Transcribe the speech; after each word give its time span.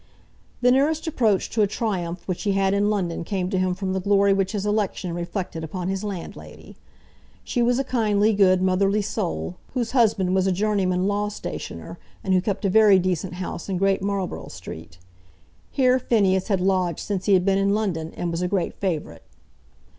The 0.61 0.71
nearest 0.71 1.05
approach 1.05 1.51
to 1.51 1.61
a 1.61 1.67
triumph 1.67 2.27
which 2.27 2.41
he 2.41 2.53
had 2.53 2.73
in 2.73 2.89
London 2.89 3.23
came 3.23 3.51
to 3.51 3.59
him 3.59 3.75
from 3.75 3.93
the 3.93 3.99
glory 4.01 4.33
which 4.33 4.53
his 4.53 4.65
election 4.65 5.13
reflected 5.13 5.63
upon 5.63 5.89
his 5.89 6.03
landlady. 6.03 6.75
She 7.43 7.61
was 7.61 7.77
a 7.77 7.83
kindly 7.83 8.33
good 8.33 8.63
motherly 8.63 9.03
soul, 9.03 9.57
whose 9.75 9.91
husband 9.91 10.33
was 10.33 10.47
a 10.47 10.51
journeyman 10.51 11.07
law 11.07 11.27
stationer, 11.29 11.99
and 12.23 12.33
who 12.33 12.41
kept 12.41 12.65
a 12.65 12.67
very 12.71 12.97
decent 12.97 13.33
house 13.35 13.69
in 13.69 13.77
Great 13.77 14.01
Marlborough 14.01 14.47
Street. 14.47 14.97
Here 15.69 15.99
Phineas 15.99 16.47
had 16.47 16.61
lodged 16.61 17.01
since 17.01 17.25
he 17.27 17.35
had 17.35 17.45
been 17.45 17.59
in 17.59 17.75
London, 17.75 18.11
and 18.17 18.31
was 18.31 18.41
a 18.41 18.47
great 18.47 18.73
favourite. 18.79 19.21